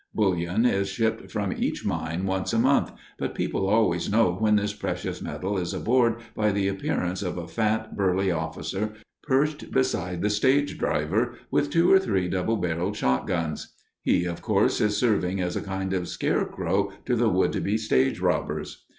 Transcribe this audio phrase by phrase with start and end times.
[0.15, 4.73] Bullion is shipped from each mine once a month, but people always know when this
[4.73, 10.31] precious metal is aboard by the appearance of a fat, burly officer perched beside the
[10.31, 13.75] stage driver, with two or three double barreled shotguns.
[14.01, 18.19] He, of course, is serving as a kind of scarecrow to the would be stage
[18.19, 18.83] robbers.